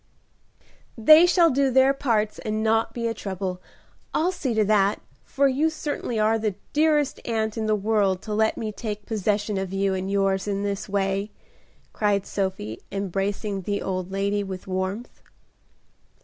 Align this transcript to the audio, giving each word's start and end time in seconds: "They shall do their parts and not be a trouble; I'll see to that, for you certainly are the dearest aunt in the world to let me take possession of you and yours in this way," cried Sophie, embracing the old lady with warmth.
"They 0.97 1.27
shall 1.27 1.51
do 1.51 1.69
their 1.69 1.93
parts 1.93 2.39
and 2.39 2.63
not 2.63 2.91
be 2.91 3.07
a 3.07 3.13
trouble; 3.13 3.61
I'll 4.15 4.31
see 4.31 4.55
to 4.55 4.65
that, 4.65 4.99
for 5.25 5.47
you 5.47 5.69
certainly 5.69 6.17
are 6.19 6.39
the 6.39 6.55
dearest 6.73 7.19
aunt 7.23 7.55
in 7.55 7.67
the 7.67 7.75
world 7.75 8.23
to 8.23 8.33
let 8.33 8.57
me 8.57 8.71
take 8.71 9.05
possession 9.05 9.59
of 9.59 9.71
you 9.71 9.93
and 9.93 10.09
yours 10.09 10.47
in 10.47 10.63
this 10.63 10.89
way," 10.89 11.29
cried 11.93 12.25
Sophie, 12.25 12.81
embracing 12.91 13.61
the 13.61 13.83
old 13.83 14.11
lady 14.11 14.43
with 14.43 14.65
warmth. 14.65 15.21